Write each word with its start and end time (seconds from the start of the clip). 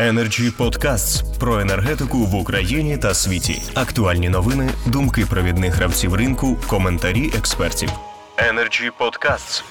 Energy 0.00 0.50
Podcasts 0.58 1.38
про 1.38 1.60
енергетику 1.60 2.18
в 2.18 2.34
Україні 2.34 2.98
та 2.98 3.14
світі. 3.14 3.62
Актуальні 3.74 4.28
новини, 4.28 4.70
думки 4.86 5.26
провідних 5.30 5.74
гравців 5.74 6.14
ринку, 6.14 6.56
коментарі 6.68 7.30
експертів. 7.38 7.88
Energy 8.36 8.90
Podcasts. 9.00 9.64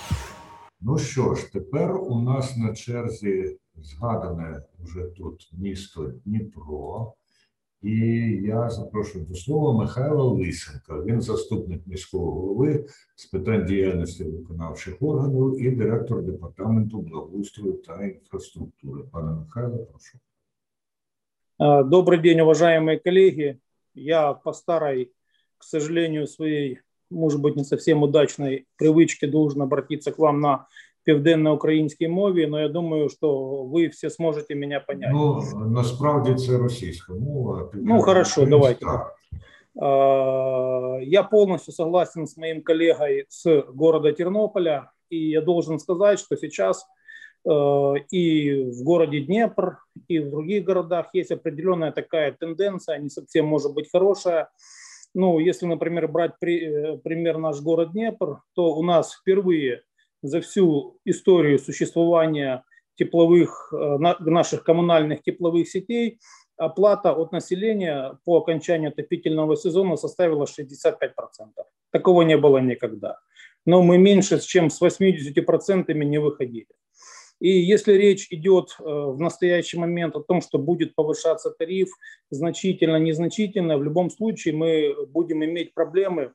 Ну 0.82 1.00
що 1.00 1.36
ж, 1.36 1.54
тепер 1.54 1.96
у 1.96 2.22
нас 2.22 2.58
на 2.58 2.76
черзі 2.76 3.58
згадане 3.76 4.62
вже 4.80 5.02
тут 5.18 5.50
місто 5.54 6.12
Дніпро. 6.26 7.14
І 7.83 7.97
я 8.43 8.71
запрошую 8.71 9.25
до 9.25 9.35
слова 9.35 9.79
Михайла 9.83 10.25
Лисенка. 10.25 11.03
Він 11.03 11.21
заступник 11.21 11.87
міського 11.87 12.31
голови 12.31 12.87
з 13.17 13.27
питань 13.27 13.67
діяльності 13.67 14.25
виконавчих 14.25 15.03
органів 15.03 15.63
і 15.63 15.71
директор 15.71 16.23
департаменту 16.23 17.01
благоустрою 17.01 17.73
та 17.73 18.05
інфраструктури. 18.05 19.03
Пане 19.13 19.33
Михайло, 19.33 19.79
прошу. 19.79 20.19
Добрый 21.89 22.23
день, 22.23 22.41
уважаемые 22.41 22.99
коллеги. 22.99 23.61
Я 23.95 24.33
по 24.33 24.53
старой, 24.53 25.13
к 25.59 25.65
сожалению, 25.65 26.27
своей, 26.27 26.81
может 27.11 27.41
быть, 27.41 27.57
не 27.57 27.65
совсем 27.65 28.03
удачной 28.03 28.67
привычке 28.77 29.27
должен 29.27 29.63
обратиться 29.63 30.11
к 30.11 30.19
вам 30.19 30.41
на 30.41 30.67
південно-українській 31.09 32.09
мові, 32.09 32.47
но 32.47 32.61
я 32.61 32.69
думаю, 32.69 33.09
що 33.09 33.33
ви 33.73 33.87
всі 33.87 34.09
зможете 34.09 34.55
мене 34.55 34.81
понять. 34.81 35.11
Ну, 35.13 35.43
насправді 35.67 36.35
це 36.35 36.59
російська 36.59 37.13
мова. 37.13 37.71
Ну, 37.75 38.01
хорошо, 38.01 38.47
давайте. 38.47 38.87
Я 41.03 41.29
полностью 41.31 41.75
согласен 41.75 42.27
с 42.27 42.37
моим 42.37 42.63
коллегой 42.63 43.27
с 43.29 43.65
города 43.75 44.13
Тернополя, 44.13 44.91
и 45.11 45.17
я 45.17 45.41
должен 45.41 45.79
сказать, 45.79 46.19
что 46.21 46.37
сейчас 46.37 46.87
и 48.15 48.65
в 48.73 48.85
городе 48.85 49.21
Днепр, 49.21 49.79
и 50.09 50.21
в 50.21 50.31
других 50.31 50.65
городах 50.65 51.11
есть 51.13 51.33
определенная 51.33 51.93
такая 51.93 52.33
тенденция, 52.33 52.99
не 52.99 53.11
совсем 53.11 53.47
может 53.47 53.75
быть 53.75 53.91
хорошая. 53.93 54.49
Ну, 55.15 55.39
если, 55.39 55.67
например, 55.67 56.09
брать 56.09 56.33
при, 56.41 56.97
пример 57.05 57.39
наш 57.39 57.61
город 57.61 57.93
Днепр, 57.93 58.39
то 58.55 58.75
у 58.75 58.83
нас 58.83 59.13
впервые 59.15 59.83
за 60.22 60.42
всю 60.42 61.00
историю 61.06 61.60
существования 61.60 62.64
тепловых, 62.96 63.74
э, 63.74 63.98
наших 64.20 64.64
коммунальных 64.64 65.24
тепловых 65.24 65.70
сетей 65.70 66.20
оплата 66.58 67.14
от 67.14 67.32
населения 67.32 68.20
по 68.26 68.38
окончанию 68.38 68.90
отопительного 68.90 69.56
сезона 69.56 69.96
составила 69.96 70.46
65%. 70.46 71.66
Такого 71.92 72.24
не 72.24 72.38
было 72.38 72.58
никогда. 72.58 73.20
Но 73.66 73.82
мы 73.82 73.98
меньше, 73.98 74.40
чем 74.40 74.70
с 74.70 74.82
80% 74.82 75.94
не 75.94 76.18
выходили. 76.18 76.68
И 77.40 77.50
если 77.50 77.94
речь 77.94 78.28
идет 78.32 78.76
э, 78.80 78.84
в 78.84 79.18
настоящий 79.20 79.78
момент 79.78 80.16
о 80.16 80.22
том, 80.22 80.42
что 80.42 80.58
будет 80.60 80.94
повышаться 80.96 81.52
тариф 81.52 81.90
значительно, 82.30 82.98
незначительно, 82.98 83.78
в 83.78 83.84
любом 83.84 84.10
случае 84.10 84.56
мы 84.56 85.06
будем 85.08 85.44
иметь 85.46 85.74
проблемы 85.74 86.34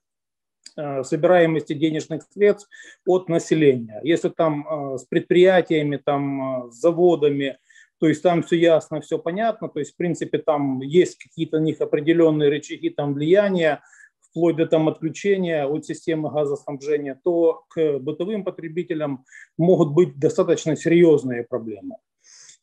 собираемости 0.77 1.72
денежных 1.72 2.22
средств 2.22 2.69
от 3.06 3.28
населения. 3.28 4.00
Если 4.03 4.28
там 4.28 4.67
э, 4.67 4.98
с 4.98 5.05
предприятиями, 5.05 6.00
там, 6.05 6.67
э, 6.67 6.70
с 6.70 6.80
заводами, 6.80 7.58
то 8.00 8.08
есть 8.08 8.22
там 8.22 8.42
все 8.42 8.56
ясно, 8.56 9.00
все 9.00 9.19
понятно, 9.19 9.69
то 9.69 9.78
есть 9.78 9.95
в 9.95 9.97
принципе 9.97 10.39
там 10.39 10.80
есть 10.80 11.17
какие-то 11.17 11.58
них 11.58 11.80
определенные 11.80 12.50
рычаги 12.50 12.91
там 12.91 13.14
влияния, 13.14 13.83
вплоть 14.20 14.56
до 14.56 14.67
там 14.67 14.89
отключения 14.89 15.64
от 15.64 15.86
системы 15.86 16.30
газоснабжения, 16.30 17.19
то 17.22 17.64
к 17.69 17.98
бытовым 18.00 18.42
потребителям 18.42 19.25
могут 19.56 19.92
быть 19.92 20.19
достаточно 20.19 20.77
серьезные 20.77 21.45
проблемы. 21.45 21.97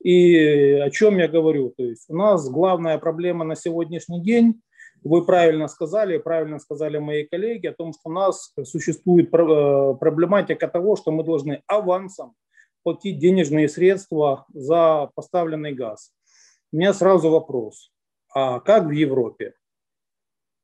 И 0.04 0.74
о 0.74 0.90
чем 0.90 1.18
я 1.18 1.28
говорю? 1.28 1.70
То 1.70 1.84
есть 1.84 2.10
у 2.10 2.16
нас 2.16 2.50
главная 2.50 2.98
проблема 2.98 3.46
на 3.46 3.56
сегодняшний 3.56 4.22
день 4.22 4.62
вы 5.04 5.26
правильно 5.26 5.68
сказали, 5.68 6.18
правильно 6.18 6.60
сказали 6.60 7.00
мои 7.00 7.26
коллеги 7.26 7.68
о 7.68 7.74
том, 7.74 7.94
что 7.94 8.10
у 8.10 8.12
нас 8.12 8.54
существует 8.64 9.28
э, 9.28 9.96
проблематика 10.00 10.68
того, 10.68 10.96
что 10.96 11.12
мы 11.12 11.24
должны 11.24 11.64
авансом 11.68 12.36
платить 12.84 13.20
денежные 13.20 13.68
средства 13.68 14.46
за 14.54 15.10
поставленный 15.16 15.74
газ. 15.74 16.12
У 16.72 16.78
меня 16.78 16.94
сразу 16.94 17.30
вопрос. 17.30 17.92
А 18.34 18.60
как 18.60 18.86
в 18.86 18.92
Европе? 18.92 19.54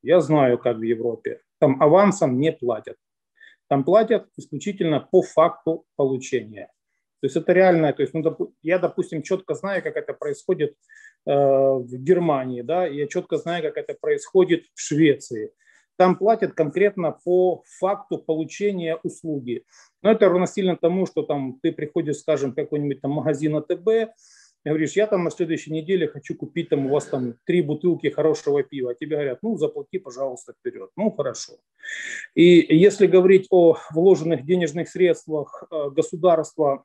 Я 0.01 0.21
знаю, 0.21 0.57
как 0.57 0.77
в 0.77 0.83
Европе. 0.83 1.41
Там 1.59 1.81
авансом 1.81 2.39
не 2.39 2.51
платят. 2.51 2.97
Там 3.67 3.83
платят 3.83 4.29
исключительно 4.37 4.99
по 4.99 5.21
факту 5.21 5.85
получения. 5.95 6.71
То 7.21 7.25
есть 7.25 7.35
это 7.35 7.51
реально, 7.53 7.93
то 7.93 8.01
есть 8.03 8.13
ну, 8.13 8.53
я, 8.61 8.79
допустим, 8.79 9.23
четко 9.23 9.55
знаю, 9.55 9.81
как 9.81 9.97
это 9.97 10.13
происходит 10.13 10.75
э, 11.25 11.31
в 11.33 11.97
Германии, 11.97 12.61
да, 12.61 12.85
я 12.85 13.07
четко 13.07 13.37
знаю, 13.37 13.63
как 13.63 13.77
это 13.77 13.95
происходит 13.99 14.65
в 14.75 14.79
Швеции. 14.79 15.51
Там 15.97 16.15
платят 16.15 16.53
конкретно 16.53 17.17
по 17.25 17.63
факту 17.79 18.19
получения 18.19 18.97
услуги. 19.01 19.63
Но 20.03 20.11
это 20.11 20.29
равносильно 20.29 20.77
тому, 20.77 21.07
что 21.07 21.23
там 21.23 21.59
ты 21.63 21.71
приходишь, 21.71 22.17
скажем, 22.17 22.51
в 22.51 22.55
какой-нибудь 22.55 23.01
там 23.01 23.11
магазин 23.11 23.55
АТБ, 23.55 24.13
говоришь, 24.69 24.93
я 24.93 25.07
там 25.07 25.23
на 25.23 25.31
следующей 25.31 25.71
неделе 25.71 26.07
хочу 26.07 26.35
купить 26.35 26.69
там 26.69 26.85
у 26.85 26.89
вас 26.89 27.05
там 27.05 27.35
три 27.45 27.61
бутылки 27.61 28.09
хорошего 28.09 28.63
пива. 28.63 28.91
А 28.91 28.95
тебе 28.95 29.15
говорят, 29.15 29.39
ну, 29.41 29.57
заплати, 29.57 29.99
пожалуйста, 29.99 30.53
вперед. 30.53 30.89
Ну, 30.95 31.11
хорошо. 31.11 31.53
И 32.35 32.75
если 32.75 33.07
говорить 33.07 33.47
о 33.49 33.77
вложенных 33.91 34.45
денежных 34.45 34.89
средствах 34.89 35.63
э, 35.71 35.89
государства 35.89 36.83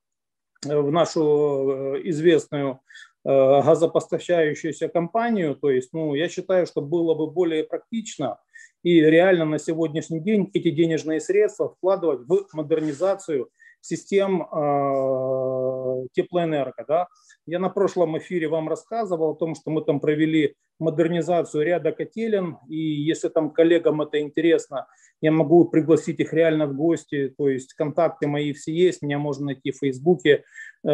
в 0.65 0.91
нашу 0.91 1.95
э, 1.97 2.01
известную 2.05 2.81
э, 3.25 3.29
газопоставляющуюся 3.29 4.89
компанию. 4.89 5.57
То 5.57 5.71
есть, 5.71 5.93
ну, 5.93 6.15
я 6.15 6.29
считаю, 6.29 6.67
что 6.67 6.81
было 6.81 7.15
бы 7.15 7.31
более 7.31 7.65
практично 7.65 8.39
и 8.83 9.01
реально 9.01 9.45
на 9.45 9.59
сегодняшний 9.59 10.21
день 10.21 10.51
эти 10.55 10.71
денежные 10.71 11.21
средства 11.21 11.69
вкладывать 11.71 12.27
в 12.27 12.47
модернизацию 12.53 13.49
систем 13.81 14.43
э, 14.43 16.07
теплоэнерго. 16.13 16.85
Да? 16.87 17.09
Я 17.47 17.59
на 17.59 17.69
прошлом 17.69 18.19
эфире 18.19 18.49
вам 18.49 18.69
рассказывал 18.69 19.33
о 19.33 19.37
том, 19.37 19.55
что 19.55 19.71
мы 19.71 19.83
там 19.83 20.01
провели 20.01 20.55
модернизацию 20.79 21.65
ряда 21.65 21.93
котелен, 21.93 22.59
и 22.69 22.77
если 22.77 23.29
там 23.29 23.51
коллегам 23.51 24.03
это 24.03 24.21
интересно, 24.21 24.87
я 25.23 25.31
могу 25.31 25.65
пригласить 25.67 26.19
их 26.19 26.33
реально 26.33 26.67
в 26.67 26.75
гости, 26.75 27.33
то 27.39 27.49
есть 27.49 27.75
контакты 27.75 28.27
мои 28.27 28.53
все 28.53 28.73
есть, 28.73 29.03
меня 29.03 29.19
можно 29.19 29.47
найти 29.47 29.71
в 29.71 29.79
Фейсбуке, 29.79 30.43
э, 30.85 30.89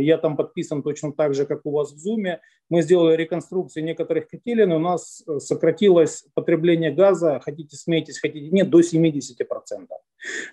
я 0.00 0.18
там 0.18 0.36
подписан 0.36 0.84
точно 0.84 1.12
так 1.12 1.34
же, 1.34 1.46
как 1.46 1.66
у 1.66 1.72
вас 1.72 1.92
в 1.92 1.98
Зуме. 1.98 2.40
Мы 2.70 2.82
сделали 2.82 3.16
реконструкцию 3.16 3.84
некоторых 3.84 4.28
котелен, 4.28 4.70
у 4.72 4.78
нас 4.78 5.24
э, 5.26 5.40
сократилось 5.40 6.24
потребление 6.34 6.92
газа, 6.92 7.40
хотите 7.44 7.76
смейтесь, 7.76 8.20
хотите 8.20 8.50
нет, 8.50 8.70
до 8.70 8.80
70%. 8.80 9.26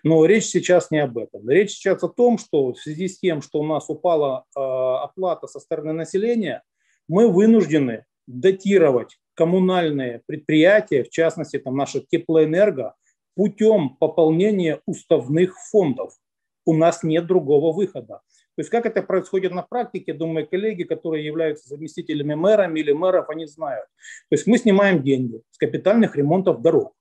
Но 0.04 0.26
речь 0.26 0.46
сейчас 0.46 0.90
не 0.90 0.98
об 0.98 1.20
этом. 1.20 1.48
Речь 1.48 1.74
сейчас 1.74 2.04
о 2.04 2.10
том, 2.10 2.40
что 2.40 2.74
в 2.74 2.80
связи 2.80 3.08
с 3.08 3.20
тем, 3.20 3.44
что 3.44 3.60
у 3.60 3.64
нас 3.64 3.90
упала 3.90 4.46
э, 4.58 4.60
оплата 4.60 5.46
со 5.46 5.60
стороны 5.60 5.94
населения, 5.94 6.64
мы 7.08 7.28
вынуждены 7.28 8.06
датировать 8.30 9.18
коммунальные 9.34 10.22
предприятия, 10.28 11.04
в 11.04 11.10
частности 11.10 11.58
там 11.58 11.76
наша 11.76 12.00
теплоэнерго, 12.00 12.94
путем 13.36 13.96
пополнения 14.00 14.82
уставных 14.86 15.58
фондов. 15.72 16.14
У 16.66 16.74
нас 16.74 17.04
нет 17.04 17.26
другого 17.26 17.74
выхода. 17.74 18.22
То 18.56 18.62
есть 18.62 18.70
как 18.70 18.86
это 18.86 19.02
происходит 19.02 19.54
на 19.54 19.64
практике, 19.64 20.14
думаю, 20.14 20.48
коллеги, 20.48 20.84
которые 20.84 21.26
являются 21.26 21.70
заместителями 21.70 22.36
мэрами 22.36 22.82
или 22.82 22.92
мэров, 22.92 23.30
они 23.30 23.48
знают. 23.48 23.86
То 24.30 24.36
есть 24.36 24.46
мы 24.46 24.58
снимаем 24.58 25.02
деньги 25.02 25.42
с 25.50 25.58
капитальных 25.58 26.16
ремонтов 26.16 26.62
дорог, 26.62 26.94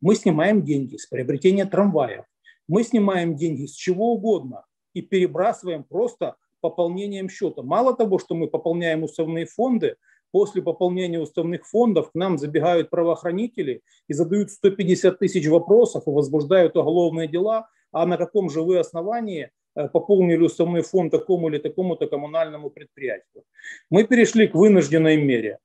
мы 0.00 0.14
снимаем 0.16 0.64
деньги 0.64 0.96
с 0.96 1.06
приобретения 1.06 1.66
трамваев, 1.66 2.24
мы 2.66 2.82
снимаем 2.82 3.36
деньги 3.36 3.66
с 3.66 3.72
чего 3.74 4.14
угодно 4.14 4.64
и 4.94 5.02
перебрасываем 5.02 5.84
просто 5.84 6.36
пополнением 6.60 7.28
счета. 7.28 7.62
Мало 7.62 7.94
того, 7.94 8.18
что 8.18 8.34
мы 8.34 8.48
пополняем 8.48 9.02
уставные 9.02 9.44
фонды, 9.44 9.96
после 10.32 10.62
пополнения 10.62 11.20
уставных 11.20 11.66
фондов 11.66 12.10
к 12.10 12.14
нам 12.14 12.38
забегают 12.38 12.90
правоохранители 12.90 13.82
и 14.08 14.14
задают 14.14 14.50
150 14.50 15.18
тысяч 15.18 15.46
вопросов 15.46 16.04
и 16.06 16.10
возбуждают 16.10 16.76
уголовные 16.76 17.28
дела, 17.28 17.68
а 17.92 18.06
на 18.06 18.16
каком 18.16 18.50
же 18.50 18.62
вы 18.62 18.78
основании 18.78 19.50
э, 19.74 19.88
пополнили 19.88 20.42
уставной 20.42 20.82
фонд 20.82 21.12
такому 21.12 21.48
или 21.48 21.58
такому-то 21.58 22.06
коммунальному 22.06 22.70
предприятию. 22.70 23.44
Мы 23.90 24.04
перешли 24.04 24.48
к 24.48 24.54
вынужденной 24.54 25.18
мере. 25.18 25.58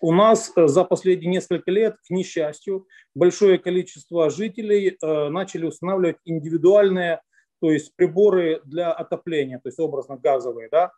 У 0.00 0.12
нас 0.12 0.52
э, 0.54 0.68
за 0.68 0.84
последние 0.84 1.30
несколько 1.30 1.70
лет, 1.70 1.96
к 2.06 2.10
несчастью, 2.10 2.86
большое 3.14 3.58
количество 3.58 4.30
жителей 4.30 4.96
э, 5.00 5.28
начали 5.30 5.64
устанавливать 5.64 6.18
индивидуальные, 6.26 7.22
то 7.60 7.72
есть 7.72 7.96
приборы 7.96 8.60
для 8.64 8.92
отопления, 8.92 9.58
то 9.58 9.68
есть 9.68 9.80
образно 9.80 10.16
газовые, 10.16 10.68
да, 10.70 10.92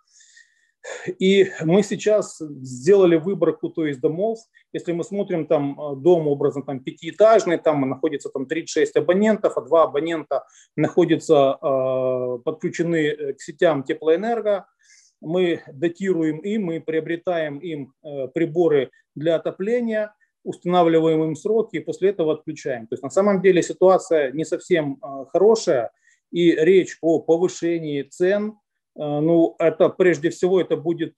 и 1.18 1.50
мы 1.62 1.82
сейчас 1.82 2.38
сделали 2.38 3.16
выборку, 3.16 3.68
то 3.68 3.86
есть 3.86 4.00
домов. 4.00 4.38
Если 4.72 4.92
мы 4.92 5.04
смотрим, 5.04 5.46
там 5.46 5.78
э, 5.78 5.96
дом 5.96 6.26
образно 6.28 6.62
там 6.62 6.80
пятиэтажный, 6.80 7.58
там 7.58 7.88
находится 7.88 8.28
там 8.30 8.46
36 8.46 8.96
абонентов, 8.96 9.56
а 9.56 9.60
два 9.60 9.84
абонента 9.84 10.44
находятся 10.76 11.58
э, 11.60 12.38
подключены 12.44 13.06
э, 13.08 13.32
к 13.34 13.40
сетям 13.40 13.82
теплоэнерго. 13.82 14.66
мы 15.20 15.62
датируем 15.72 16.38
им, 16.38 16.64
мы 16.64 16.80
приобретаем 16.80 17.58
им 17.58 17.92
э, 18.02 18.28
приборы 18.28 18.90
для 19.14 19.36
отопления, 19.36 20.14
устанавливаем 20.44 21.22
им 21.24 21.36
сроки 21.36 21.76
и 21.76 21.80
после 21.80 22.10
этого 22.10 22.32
отключаем. 22.32 22.86
То 22.86 22.94
есть 22.94 23.02
на 23.02 23.10
самом 23.10 23.42
деле 23.42 23.62
ситуация 23.62 24.32
не 24.32 24.44
совсем 24.44 24.98
э, 25.02 25.24
хорошая, 25.30 25.90
и 26.30 26.52
речь 26.52 26.96
о 27.02 27.20
повышении 27.20 28.02
цен, 28.02 28.54
ну, 29.02 29.56
это 29.58 29.88
прежде 29.88 30.28
всего 30.28 30.60
это 30.60 30.76
будет 30.76 31.16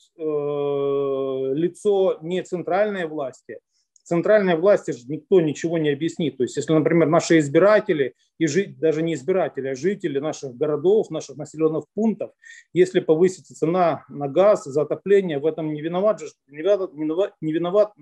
лицо 1.55 2.19
не 2.23 2.43
центральной 2.43 3.07
власти, 3.09 3.59
центральной 4.05 4.57
власти 4.57 4.93
же 4.93 5.07
никто 5.09 5.41
ничего 5.41 5.79
не 5.79 5.91
объяснит. 5.91 6.37
То 6.37 6.45
есть, 6.45 6.57
если, 6.57 6.73
например, 6.73 7.09
наши 7.09 7.39
избиратели, 7.39 8.15
и 8.39 8.47
жить, 8.47 8.79
даже 8.79 9.03
не 9.03 9.15
избиратели, 9.15 9.69
а 9.69 9.75
жители 9.75 10.19
наших 10.19 10.57
городов, 10.57 11.11
наших 11.11 11.37
населенных 11.37 11.85
пунктов, 11.95 12.33
если 12.73 13.01
повысится 13.01 13.55
цена 13.55 14.05
на 14.09 14.29
газ 14.29 14.65
за 14.65 14.83
отопление, 14.83 15.39
в 15.39 15.47
этом 15.47 15.73
не 15.73 15.81
виноват, 15.83 16.21
же, 16.21 16.27
не 16.49 16.59
виноват, 16.59 17.35
не 17.41 17.53
виноват 17.53 17.93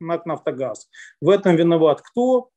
«Нафтогаз». 0.00 0.88
В 1.20 1.30
этом 1.30 1.56
виноват 1.56 2.02
кто? 2.02 2.50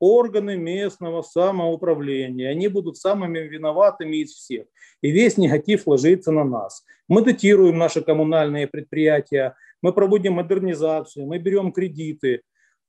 Органы 0.00 0.56
местного 0.56 1.22
самоуправления. 1.22 2.50
Они 2.50 2.68
будут 2.68 2.96
самыми 2.96 3.38
виноватыми 3.40 4.18
из 4.18 4.32
всех. 4.32 4.66
И 5.02 5.10
весь 5.10 5.36
негатив 5.36 5.86
ложится 5.86 6.32
на 6.32 6.44
нас. 6.44 6.84
Мы 7.08 7.22
датируем 7.22 7.78
наши 7.78 8.02
коммунальные 8.02 8.66
предприятия, 8.66 9.54
мы 9.82 9.92
проводим 9.92 10.34
модернизацию, 10.34 11.26
мы 11.26 11.38
берем 11.38 11.72
кредиты, 11.72 12.42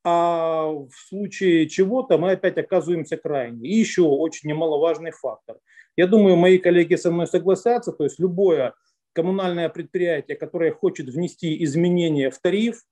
а 0.04 0.68
в 0.72 0.92
случае 1.08 1.68
чего-то 1.68 2.18
мы 2.18 2.32
опять 2.32 2.58
оказываемся 2.58 3.18
крайне. 3.18 3.68
И 3.70 3.78
еще 3.78 4.04
очень 4.04 4.50
немаловажный 4.50 5.12
фактор. 5.12 5.58
Я 5.98 6.08
думаю, 6.08 6.36
мои 6.36 6.58
коллеги 6.58 6.96
со 6.96 7.12
мной 7.12 7.28
согласятся, 7.28 7.92
то 7.92 8.04
есть 8.04 8.20
любое 8.20 8.74
коммунальное 9.14 9.70
предприятие, 9.70 10.38
которое 10.38 10.72
хочет 10.72 11.10
внести 11.10 11.62
изменения 11.64 12.30
в 12.30 12.40
тариф 12.40 12.84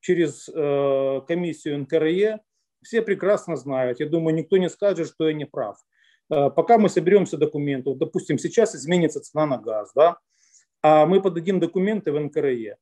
через 0.00 0.48
э, 0.48 1.20
комиссию 1.28 1.80
НКРЕ, 1.80 2.40
все 2.82 3.02
прекрасно 3.02 3.56
знают. 3.56 4.00
Я 4.00 4.08
думаю, 4.08 4.34
никто 4.34 4.56
не 4.56 4.68
скажет, 4.68 5.08
что 5.08 5.28
я 5.28 5.34
не 5.34 5.46
прав. 5.46 5.76
Э, 6.30 6.50
пока 6.50 6.78
мы 6.78 6.88
соберемся 6.88 7.36
документов, 7.36 7.98
допустим, 7.98 8.38
сейчас 8.38 8.74
изменится 8.74 9.20
цена 9.20 9.46
на 9.46 9.58
газ, 9.58 9.92
да, 9.94 10.18
а 10.82 11.06
мы 11.06 11.20
подадим 11.20 11.60
документы 11.60 12.12
в 12.12 12.18
НКРЕ, 12.18 12.76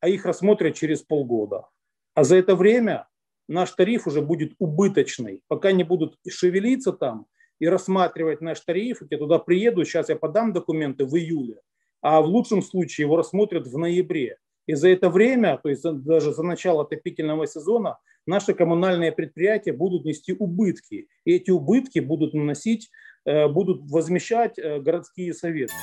а 0.00 0.08
их 0.08 0.26
рассмотрят 0.26 0.74
через 0.74 1.02
полгода. 1.02 1.66
А 2.14 2.24
за 2.24 2.36
это 2.36 2.54
время 2.54 3.08
наш 3.48 3.70
тариф 3.72 4.06
уже 4.06 4.20
будет 4.20 4.52
убыточный. 4.58 5.42
Пока 5.48 5.72
не 5.72 5.84
будут 5.84 6.18
шевелиться 6.28 6.92
там 6.92 7.26
и 7.58 7.66
рассматривать 7.66 8.40
наш 8.40 8.60
тариф, 8.60 9.02
я 9.10 9.18
туда 9.18 9.38
приеду, 9.38 9.84
сейчас 9.84 10.08
я 10.08 10.16
подам 10.16 10.52
документы 10.52 11.04
в 11.04 11.16
июле, 11.16 11.60
а 12.00 12.20
в 12.20 12.26
лучшем 12.26 12.62
случае 12.62 13.06
его 13.06 13.16
рассмотрят 13.16 13.66
в 13.66 13.78
ноябре. 13.78 14.38
И 14.66 14.74
за 14.74 14.88
это 14.90 15.10
время, 15.10 15.58
то 15.62 15.68
есть 15.68 15.82
даже 15.82 16.32
за 16.32 16.42
начало 16.42 16.82
отопительного 16.82 17.46
сезона, 17.46 17.98
наши 18.26 18.54
коммунальные 18.54 19.10
предприятия 19.10 19.72
будут 19.72 20.04
нести 20.04 20.32
убытки. 20.32 21.08
И 21.24 21.32
эти 21.32 21.50
убытки 21.50 21.98
будут 21.98 22.34
наносить, 22.34 22.90
э, 23.24 23.48
будут 23.48 23.82
возмещать 23.90 24.58
э, 24.58 24.78
городские 24.80 25.34
советы. 25.34 25.74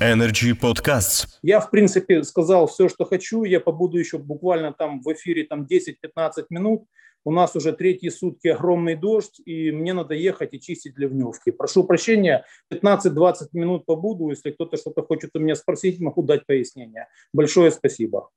Energy 0.00 0.52
Podcasts. 0.58 1.26
Я, 1.42 1.60
в 1.60 1.70
принципе, 1.70 2.24
сказал 2.24 2.66
все, 2.66 2.88
что 2.88 3.04
хочу. 3.04 3.44
Я 3.44 3.60
побуду 3.60 3.98
еще 3.98 4.18
буквально 4.18 4.72
там 4.72 5.00
в 5.00 5.12
эфире 5.12 5.44
там 5.44 5.66
10-15 5.70 6.46
минут. 6.50 6.84
У 7.24 7.32
нас 7.32 7.56
уже 7.56 7.72
третьи 7.72 8.10
сутки 8.10 8.48
огромный 8.48 8.96
дождь, 8.96 9.40
и 9.46 9.72
мне 9.72 9.94
надо 9.94 10.14
ехать 10.14 10.52
и 10.52 10.60
чистить 10.60 10.98
ливневки. 10.98 11.50
Прошу 11.50 11.84
прощения, 11.84 12.44
15-20 12.72 13.34
минут 13.54 13.86
побуду. 13.86 14.28
Если 14.28 14.50
кто-то 14.50 14.76
что-то 14.76 15.02
хочет 15.02 15.30
у 15.34 15.38
меня 15.38 15.54
спросить, 15.54 16.00
могу 16.00 16.22
дать 16.22 16.46
пояснение. 16.46 17.08
Большое 17.32 17.70
спасибо. 17.70 18.28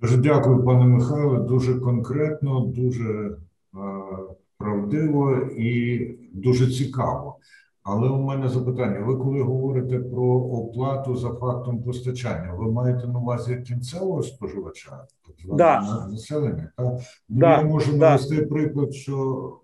Дуже 0.00 0.16
дякую, 0.16 0.64
пане 0.64 0.84
Михайло. 0.84 1.38
Дуже 1.38 1.80
конкретно, 1.80 2.60
дуже 2.60 3.36
е, 3.74 3.78
правдиво 4.58 5.36
і 5.56 5.98
дуже 6.32 6.70
цікаво. 6.70 7.38
Але 7.92 8.08
у 8.08 8.22
мене 8.22 8.48
запитання: 8.48 9.00
ви 9.00 9.16
коли 9.16 9.42
говорите 9.42 9.98
про 9.98 10.24
оплату 10.32 11.16
за 11.16 11.28
фактом 11.28 11.82
постачання, 11.82 12.54
ви 12.54 12.72
маєте 12.72 13.06
на 13.06 13.18
увазі 13.18 13.56
кінцевого 13.56 14.22
споживача, 14.22 15.06
так 15.26 15.56
да. 15.56 16.06
населення? 16.10 16.72
Та? 16.76 16.82
Ну, 16.82 17.00
да. 17.28 17.58
Я 17.58 17.62
можу 17.62 17.96
навести 17.96 18.36
да. 18.36 18.46
приклад, 18.46 18.94
що 18.94 19.16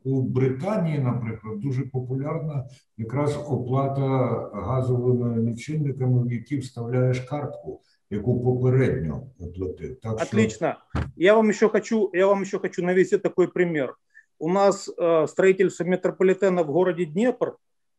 у 0.05 0.23
Британії, 0.23 0.99
наприклад, 0.99 1.61
дуже 1.61 1.83
популярна 1.83 2.67
якраз 2.97 3.39
оплата 3.49 4.09
газовими 4.55 5.51
лічильниками, 5.51 6.23
в 6.23 6.33
які 6.33 6.59
вставляєш 6.59 7.21
картку. 7.21 7.81
яку 8.11 8.45
попередньо 8.45 9.23
оплатив. 9.41 10.01
Так 10.01 10.23
Отлично. 10.23 10.75
Що... 10.95 11.03
Я 11.17 11.35
вам 11.35 11.51
еще 11.51 11.69
хочу, 11.69 12.11
я 12.13 12.27
вам 12.27 12.43
еще 12.43 12.59
хочу 12.59 12.83
навести 12.83 13.19
такой 13.19 13.47
пример. 13.47 13.95
У 14.39 14.49
нас 14.49 14.89
э, 14.99 15.27
строительство 15.27 15.85
метрополитена 15.85 16.63
в 16.63 16.67
городе 16.67 17.05
Днепр 17.05 17.57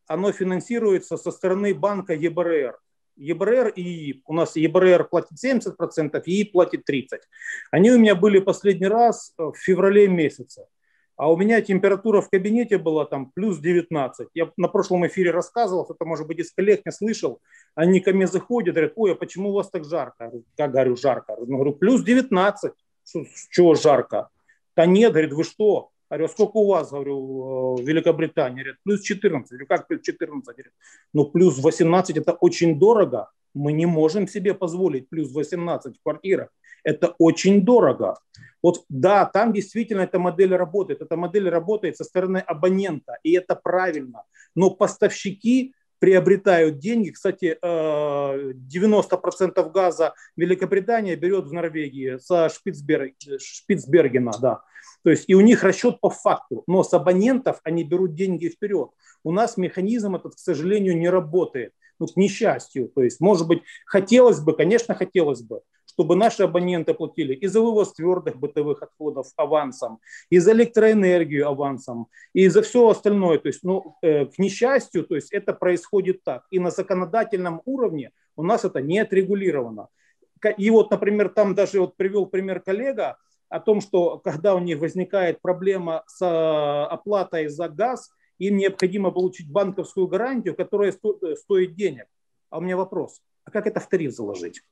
оно 0.08 0.32
финансируется 0.32 1.16
со 1.16 1.30
стороны 1.30 1.74
банка 1.74 2.14
ЕБРР. 2.14 2.76
ЕБРР 3.16 3.68
и 3.68 3.82
ИИП. 3.82 4.22
У 4.26 4.32
нас 4.32 4.56
ЕБРР 4.56 5.08
платит 5.08 5.32
70%, 5.44 6.22
ИИП 6.24 6.52
платит 6.52 6.88
30%. 6.88 7.20
Они 7.70 7.90
у 7.90 7.98
меня 7.98 8.14
были 8.14 8.38
последний 8.38 8.86
раз 8.86 9.34
в 9.36 9.54
феврале 9.54 10.08
месяце. 10.08 10.66
А 11.16 11.32
у 11.32 11.36
меня 11.36 11.60
температура 11.60 12.20
в 12.20 12.30
кабинете 12.30 12.78
была 12.78 13.04
там 13.04 13.32
плюс 13.32 13.58
19. 13.58 14.28
Я 14.34 14.52
на 14.56 14.68
прошлом 14.68 15.04
эфире 15.08 15.32
рассказывал, 15.32 15.84
это 15.90 16.04
может 16.04 16.28
быть 16.28 16.38
из 16.38 16.52
коллег 16.52 16.86
не 16.86 16.92
слышал. 16.92 17.40
Они 17.74 18.00
ко 18.00 18.12
мне 18.12 18.28
заходят, 18.28 18.76
говорят, 18.76 18.92
ой, 18.94 19.12
а 19.12 19.14
почему 19.16 19.50
у 19.50 19.52
вас 19.52 19.68
так 19.68 19.84
жарко? 19.84 20.30
Как 20.56 20.70
говорю, 20.70 20.96
жарко? 20.96 21.34
Я 21.36 21.44
говорю, 21.44 21.72
плюс 21.72 22.04
19. 22.04 22.72
Чего 23.50 23.74
жарко? 23.74 24.28
Да 24.76 24.86
нет, 24.86 25.10
говорит, 25.10 25.32
вы 25.32 25.42
что? 25.42 25.90
Говорю, 26.10 26.24
а 26.24 26.28
сколько 26.28 26.56
у 26.56 26.66
вас, 26.66 26.90
говорю, 26.90 27.76
в 27.76 27.82
Великобритании? 27.82 28.62
Говорят, 28.62 28.76
плюс 28.82 29.02
14. 29.02 29.50
Говорю, 29.50 29.66
как 29.66 29.86
плюс 29.88 30.00
14? 30.02 30.46
Говорят, 30.46 30.72
ну, 31.12 31.24
плюс 31.26 31.58
18 31.58 32.16
это 32.16 32.32
очень 32.32 32.78
дорого. 32.78 33.30
Мы 33.54 33.72
не 33.72 33.86
можем 33.86 34.26
себе 34.28 34.54
позволить 34.54 35.08
плюс 35.08 35.32
18 35.32 35.98
в 35.98 36.02
квартирах. 36.02 36.48
Это 36.84 37.14
очень 37.18 37.64
дорого. 37.64 38.14
Вот 38.62 38.84
да, 38.88 39.24
там 39.26 39.52
действительно 39.52 40.02
эта 40.02 40.18
модель 40.18 40.54
работает. 40.54 41.02
Эта 41.02 41.16
модель 41.16 41.48
работает 41.48 41.96
со 41.96 42.04
стороны 42.04 42.38
абонента, 42.38 43.18
и 43.22 43.32
это 43.32 43.54
правильно. 43.54 44.22
Но 44.54 44.70
поставщики 44.70 45.74
приобретают 45.98 46.78
деньги. 46.78 47.10
Кстати, 47.10 47.58
90% 47.62 49.52
э, 49.56 49.70
газа 49.70 50.14
Великобритания 50.36 51.16
берет 51.16 51.46
в 51.46 51.52
Норвегии 51.52 52.18
со 52.18 52.48
Шпицберг, 52.48 53.14
Шпицбергена. 53.40 54.32
Да. 54.40 54.62
То 55.04 55.10
есть 55.10 55.24
и 55.28 55.34
у 55.34 55.40
них 55.40 55.62
расчет 55.62 56.00
по 56.00 56.10
факту, 56.10 56.64
но 56.66 56.82
с 56.82 56.92
абонентов 56.92 57.60
они 57.64 57.84
берут 57.84 58.14
деньги 58.14 58.48
вперед. 58.48 58.90
У 59.22 59.32
нас 59.32 59.56
механизм 59.56 60.16
этот, 60.16 60.34
к 60.34 60.38
сожалению, 60.38 60.96
не 60.96 61.08
работает. 61.08 61.72
Ну, 61.98 62.06
к 62.06 62.16
несчастью. 62.16 62.88
То 62.94 63.02
есть, 63.02 63.20
может 63.20 63.48
быть, 63.48 63.62
хотелось 63.86 64.40
бы, 64.40 64.52
конечно, 64.52 64.94
хотелось 64.94 65.42
бы, 65.42 65.62
чтобы 65.86 66.14
наши 66.14 66.44
абоненты 66.44 66.94
платили 66.94 67.34
и 67.34 67.46
за 67.48 67.60
вывоз 67.60 67.92
твердых 67.92 68.36
бытовых 68.36 68.82
отходов 68.82 69.26
авансом, 69.36 69.98
и 70.30 70.38
за 70.38 70.52
электроэнергию 70.52 71.48
авансом, 71.48 72.06
и 72.32 72.46
за 72.48 72.62
все 72.62 72.88
остальное. 72.88 73.38
То 73.38 73.48
есть, 73.48 73.64
ну, 73.64 73.96
э, 74.02 74.26
к 74.26 74.38
несчастью, 74.38 75.04
то 75.04 75.16
есть 75.16 75.32
это 75.32 75.52
происходит 75.52 76.22
так. 76.22 76.44
И 76.50 76.60
на 76.60 76.70
законодательном 76.70 77.62
уровне 77.64 78.12
у 78.36 78.44
нас 78.44 78.64
это 78.64 78.80
не 78.80 79.00
отрегулировано. 79.00 79.88
И 80.56 80.70
вот, 80.70 80.90
например, 80.92 81.30
там 81.30 81.54
даже 81.54 81.80
вот 81.80 81.96
привел 81.96 82.26
пример 82.26 82.60
коллега 82.60 83.16
о 83.48 83.60
том, 83.60 83.80
что 83.80 84.18
когда 84.18 84.54
у 84.54 84.60
них 84.60 84.78
возникает 84.78 85.40
проблема 85.40 86.04
с 86.06 86.24
э, 86.24 86.92
оплатой 86.92 87.48
за 87.48 87.68
газ, 87.68 88.10
им 88.38 88.56
необходимо 88.56 89.10
получить 89.10 89.50
банковскую 89.50 90.06
гарантию, 90.06 90.54
которая 90.54 90.92
э, 90.92 91.34
стоит 91.36 91.74
денег. 91.74 92.06
А 92.50 92.58
у 92.58 92.60
меня 92.60 92.76
вопрос, 92.76 93.20
а 93.44 93.50
как 93.50 93.66
это 93.66 93.80
в 93.80 93.88
тариф 93.88 94.12
заложить? 94.12 94.62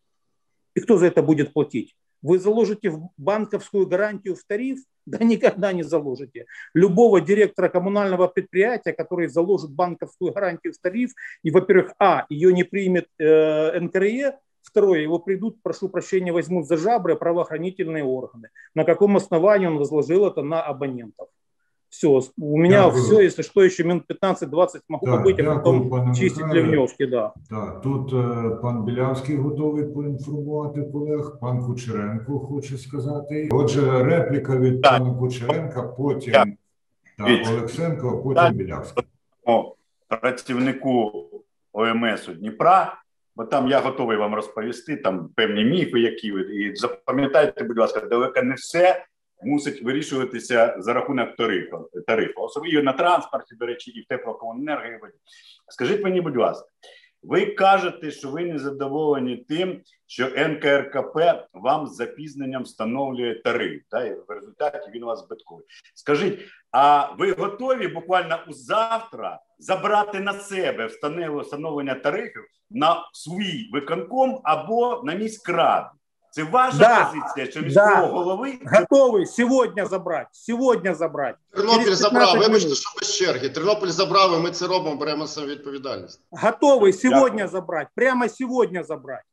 И 0.74 0.80
кто 0.80 0.98
за 0.98 1.06
это 1.06 1.22
будет 1.22 1.52
платить? 1.52 1.96
Вы 2.22 2.38
заложите 2.38 2.90
в 2.90 3.10
банковскую 3.16 3.86
гарантию 3.86 4.36
в 4.36 4.44
тариф? 4.44 4.78
Да 5.06 5.18
никогда 5.24 5.72
не 5.72 5.84
заложите. 5.84 6.46
Любого 6.74 7.20
директора 7.20 7.68
коммунального 7.68 8.26
предприятия, 8.26 8.92
который 8.92 9.28
заложит 9.28 9.70
банковскую 9.70 10.32
гарантию 10.32 10.72
в 10.72 10.78
тариф, 10.78 11.12
и, 11.44 11.52
во-первых, 11.52 11.92
а, 12.00 12.26
ее 12.28 12.52
не 12.52 12.64
примет 12.64 13.06
э, 13.20 13.78
НКРЕ, 13.78 14.36
второе, 14.62 15.02
его 15.02 15.20
придут, 15.20 15.62
прошу 15.62 15.88
прощения, 15.88 16.32
возьмут 16.32 16.66
за 16.66 16.76
жабры 16.76 17.14
правоохранительные 17.14 18.02
органы. 18.02 18.48
На 18.74 18.82
каком 18.82 19.16
основании 19.16 19.68
он 19.68 19.78
возложил 19.78 20.26
это 20.26 20.42
на 20.42 20.60
абонентов? 20.60 21.28
Все, 21.96 22.20
у 22.36 22.58
меня 22.58 22.84
дякую. 22.84 23.02
все, 23.02 23.20
если 23.22 23.42
что, 23.42 23.62
еще 23.62 23.82
минут 23.82 24.04
15-20 24.22 24.80
могу 24.88 25.06
да, 25.06 25.16
побыть, 25.16 25.40
а 25.40 25.54
потом 25.54 26.14
чистить 26.14 26.46
ливневки. 26.52 27.06
Да. 27.06 27.32
Да. 27.50 27.80
Тут 27.82 28.12
е, 28.12 28.56
пан 28.62 28.84
Білявський 28.84 29.36
готовий 29.36 29.84
поінформувати 29.84 30.82
колег, 30.82 31.38
пан 31.40 31.64
Кучеренко 31.64 32.38
хоче 32.38 32.78
сказати. 32.78 33.48
Отже, 33.52 34.04
репліка 34.04 34.56
від 34.56 34.82
так. 34.82 34.98
пана 34.98 35.14
Кучеренка, 35.14 35.82
потім 35.82 36.32
так. 36.32 36.48
Так, 37.18 37.28
Олексенко, 37.52 38.08
а 38.08 38.22
потім 38.22 38.34
так. 38.34 38.54
Білявський. 38.54 39.04
Працівнику 40.08 41.12
ОМС 41.72 42.28
Дніпра 42.38 42.94
бо 43.36 43.44
там 43.44 43.68
я 43.68 43.80
готовий 43.80 44.16
вам 44.16 44.34
розповісти 44.34 44.96
там 44.96 45.28
певні 45.36 45.64
міфи, 45.64 46.00
які 46.00 46.32
ви 46.32 46.40
і 46.40 46.76
запам'ятайте, 46.76 47.64
будь 47.64 47.78
ласка, 47.78 48.00
далеко 48.00 48.42
не 48.42 48.54
все 48.54 49.04
мусить 49.42 49.82
вирішуватися 49.82 50.76
за 50.78 50.92
рахунок 50.92 51.36
тарифу, 51.36 51.90
тарифу. 52.06 52.42
особливо 52.42 52.82
на 52.82 52.92
транспорті, 52.92 53.54
до 53.54 53.66
речі, 53.66 53.90
і 53.90 54.00
в 54.00 54.06
теплокомуненерго, 54.06 54.86
і 54.86 55.00
воді. 55.00 55.14
Скажіть 55.68 56.04
мені, 56.04 56.20
будь 56.20 56.36
ласка, 56.36 56.66
ви 57.22 57.46
кажете, 57.46 58.10
що 58.10 58.30
ви 58.30 58.44
не 58.44 58.58
задоволені 58.58 59.36
тим, 59.36 59.82
що 60.06 60.28
НКРКП 60.28 61.16
вам 61.52 61.86
з 61.86 61.96
запізненням 61.96 62.62
встановлює 62.62 63.34
тариф, 63.34 63.82
да, 63.90 64.04
і 64.04 64.14
в 64.14 64.24
результаті 64.28 64.90
він 64.94 65.02
у 65.02 65.06
вас 65.06 65.26
збитковий. 65.26 65.66
Скажіть, 65.94 66.38
а 66.70 67.12
ви 67.18 67.32
готові 67.32 67.88
буквально 67.88 68.44
у 68.48 68.52
завтра 68.52 69.40
забрати 69.58 70.20
на 70.20 70.32
себе 70.32 70.86
встановлення 70.86 71.94
тарифів 71.94 72.44
на 72.70 73.08
свій 73.12 73.70
виконком 73.72 74.40
або 74.44 75.02
на 75.04 75.14
міськраду? 75.14 75.88
Це 76.35 76.43
ваша 76.43 76.77
Да. 76.77 77.05
позиція, 77.05 77.51
що 77.51 77.61
міського 77.61 77.87
Да. 77.87 78.07
голови 78.07 78.59
Готовы 78.65 79.25
сегодня 79.25 79.85
забрать, 79.85 80.27
сегодня 80.31 80.95
забрать. 80.95 81.35
Тернопіль 81.55 81.83
Через 81.83 81.97
забрав, 81.99 82.21
15 82.31 82.47
вибачте, 82.47 82.65
минут. 82.67 82.77
що 82.77 82.99
без 82.99 83.15
черги. 83.15 83.49
Тернопіль 83.49 83.87
забрав, 83.87 84.39
і 84.39 84.43
ми 84.43 84.51
це 84.51 84.67
робимо, 84.67 84.95
беремо 84.95 85.17
на 85.17 85.27
себе 85.27 85.47
відповідальність. 85.47 86.21
Готовы 86.31 86.93
сегодня 86.93 87.29
Дякую. 87.29 87.47
забрать, 87.47 87.87
прямо 87.95 88.27
сегодня 88.29 88.83
забрать. 88.83 89.23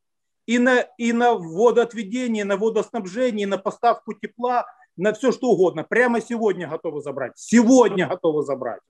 И 0.50 0.58
на, 0.58 0.84
и 1.00 1.12
на 1.12 1.32
водоотведение, 1.32 2.40
и 2.40 2.44
на 2.44 2.56
водоснабжение, 2.56 3.42
и 3.42 3.46
на 3.46 3.58
поставку 3.58 4.14
тепла, 4.14 4.64
на 4.96 5.12
все 5.12 5.30
что 5.32 5.46
угодно. 5.50 5.84
Прямо 5.90 6.20
сегодня 6.20 6.66
готовы 6.68 7.00
забрать. 7.00 7.32
Сегодня 7.36 8.06
готовы 8.06 8.42
забрать. 8.42 8.80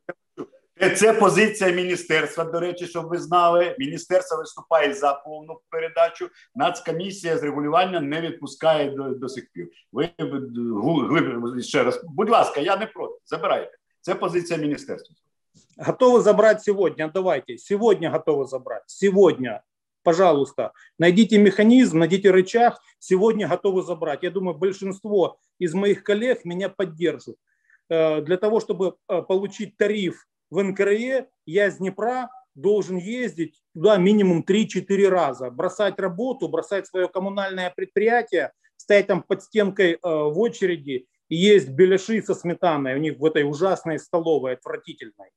Е, 0.82 0.90
Це 0.90 1.12
позиція 1.12 1.70
міністерства. 1.70 2.44
До 2.44 2.60
речі, 2.60 2.86
щоб 2.86 3.08
ви 3.08 3.18
знали, 3.18 3.76
міністерство 3.78 4.38
виступає 4.38 4.94
за 4.94 5.12
повну 5.14 5.60
передачу. 5.70 6.28
Нацкомісія 6.54 7.38
з 7.38 7.42
регулювання 7.42 8.00
не 8.00 8.20
відпускає 8.20 8.90
до, 8.90 9.02
до 9.08 9.28
сих 9.28 9.52
пір. 9.52 9.68
Ви 9.92 10.04
е, 10.04 10.24
гу- 10.72 11.08
глиб- 11.08 11.62
ще 11.62 11.82
раз, 11.82 12.04
будь 12.04 12.30
ласка, 12.30 12.60
я 12.60 12.76
не 12.76 12.86
проти. 12.86 13.18
Забирайте. 13.24 13.72
Це 14.00 14.14
позиція 14.14 14.58
міністерства. 14.58 15.16
Готовы 15.86 16.20
забрать 16.20 16.62
сегодня, 16.62 17.10
давайте. 17.14 17.58
Сегодня 17.58 18.10
готовы 18.10 18.44
забрать. 18.46 18.82
Сегодня. 18.86 19.62
Пожалуйста, 20.04 20.72
найдите 20.98 21.38
механизм, 21.38 21.98
найдите 21.98 22.30
рычаг. 22.30 22.72
Сегодня 22.98 23.46
готовы 23.48 23.82
забрать. 23.82 24.22
Я 24.22 24.30
думаю, 24.30 24.58
большинство 24.58 25.38
из 25.60 25.74
моих 25.74 26.02
коллег 26.04 26.44
меня 26.44 26.68
поддержат. 26.68 27.36
Э, 27.90 28.20
Для 28.22 28.36
того, 28.36 28.60
чтобы 28.60 28.94
э, 29.08 29.22
получить 29.22 29.76
тариф 29.76 30.26
в 30.53 30.63
НКРЕ, 30.63 31.27
я 31.47 31.67
из 31.67 31.77
Днепра 31.77 32.29
должен 32.53 32.97
ездить 32.97 33.59
туда 33.73 33.97
минимум 33.97 34.45
3-4 34.47 35.07
раза, 35.09 35.49
бросать 35.49 35.99
работу, 35.99 36.47
бросать 36.47 36.85
свое 36.85 37.07
коммунальное 37.07 37.73
предприятие, 37.75 38.51
стоять 38.77 39.07
там 39.07 39.23
под 39.23 39.41
стенкой 39.41 39.93
э, 39.93 39.97
в 40.03 40.37
очереди 40.39 41.07
и 41.27 41.35
есть 41.35 41.69
беляши 41.69 42.21
со 42.21 42.35
сметаной 42.35 42.93
у 42.93 42.99
них 42.99 43.17
в 43.17 43.25
этой 43.25 43.49
ужасной 43.49 43.97
столовой, 43.97 44.53
отвратительной. 44.53 45.31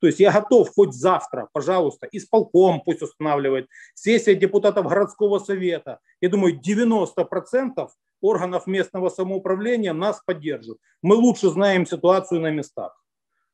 То 0.00 0.06
есть 0.06 0.20
я 0.20 0.30
готов 0.30 0.68
хоть 0.74 0.92
завтра, 0.92 1.48
пожалуйста, 1.52 2.06
исполком 2.12 2.82
пусть 2.84 3.00
устанавливает, 3.00 3.68
сессия 3.94 4.34
депутатов 4.34 4.86
городского 4.86 5.38
совета. 5.38 6.00
Я 6.20 6.28
думаю, 6.28 6.60
90% 6.60 7.88
органов 8.20 8.66
местного 8.66 9.08
самоуправления 9.08 9.94
нас 9.94 10.20
поддержат. 10.26 10.76
Мы 11.00 11.14
лучше 11.14 11.48
знаем 11.48 11.86
ситуацию 11.86 12.42
на 12.42 12.50
местах. 12.50 13.02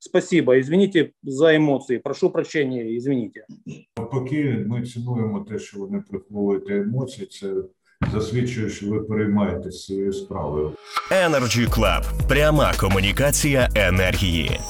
Спасибо, 0.07 0.55
извините 0.55 1.11
за 1.23 1.55
емоції. 1.55 1.99
прошу 1.99 2.31
прощення, 2.31 2.97
извините. 2.97 3.47
Поки 3.95 4.65
ми 4.67 4.83
цінуємо 4.83 5.47
те, 5.51 5.59
що 5.59 5.81
ви 5.81 5.91
не 5.91 6.01
приховуєте 6.11 6.77
емоцій, 6.77 7.27
це 7.27 7.55
засвідчує, 8.13 8.69
що 8.69 8.87
ви 8.87 9.01
переймаєтесь 9.01 9.85
цією 9.85 10.13
справою. 10.13 10.73
Energy 11.11 11.69
Club. 11.69 12.29
Пряма 12.29 12.73
комунікація 12.81 13.69
енергії. 13.75 14.61